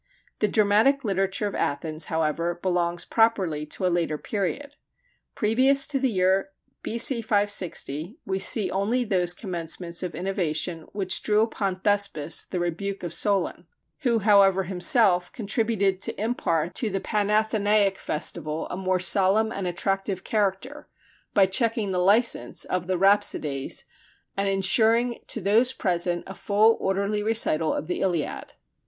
The 0.39 0.47
dramatic 0.47 1.03
literature 1.03 1.45
of 1.45 1.53
Athens 1.53 2.05
however 2.05 2.55
belongs 2.55 3.05
properly 3.05 3.67
to 3.67 3.85
a 3.85 3.87
later 3.89 4.17
period. 4.17 4.73
Previous 5.35 5.85
to 5.85 5.99
the 5.99 6.09
year 6.09 6.49
B.C. 6.81 7.21
560, 7.21 8.17
we 8.25 8.39
see 8.39 8.71
only 8.71 9.03
those 9.03 9.35
commencements 9.35 10.01
of 10.01 10.15
innovation 10.15 10.87
which 10.91 11.21
drew 11.21 11.41
upon 11.41 11.81
Thespis 11.81 12.45
the 12.45 12.59
rebuke 12.59 13.03
of 13.03 13.13
Solon; 13.13 13.67
who 13.99 14.17
however 14.17 14.63
himself 14.63 15.31
contributed 15.31 16.01
to 16.01 16.19
impart 16.19 16.73
to 16.73 16.89
the 16.89 16.99
Panathenaic 16.99 17.99
festival 17.99 18.65
a 18.71 18.77
more 18.77 18.99
solemn 18.99 19.51
and 19.51 19.67
attractive 19.67 20.23
character 20.23 20.87
by 21.35 21.45
checking 21.45 21.91
the 21.91 21.99
license 21.99 22.65
of 22.65 22.87
the 22.87 22.97
rhapsodes 22.97 23.85
and 24.35 24.49
insuring 24.49 25.19
to 25.27 25.39
those 25.41 25.73
present 25.73 26.23
a 26.25 26.33
full 26.33 26.75
orderly 26.81 27.21
recital 27.21 27.71
of 27.71 27.85
the 27.85 28.01
Iliad. 28.01 28.55